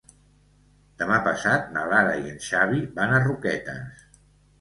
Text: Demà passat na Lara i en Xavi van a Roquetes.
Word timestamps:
Demà 1.01 1.19
passat 1.27 1.67
na 1.75 1.83
Lara 1.91 2.15
i 2.21 2.31
en 2.31 2.39
Xavi 2.47 2.81
van 2.97 3.13
a 3.13 3.21
Roquetes. 3.27 4.01